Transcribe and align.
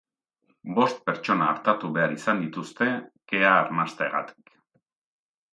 Bost 0.79 1.03
pertsona 1.09 1.49
artatu 1.55 1.91
behar 1.97 2.15
izan 2.17 2.41
dituzte 2.45 2.89
kea 3.33 3.55
arnasteagatik. 3.61 4.55